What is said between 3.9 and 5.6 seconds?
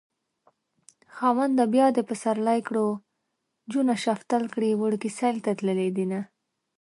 شفتل کړي وړکي سيل ته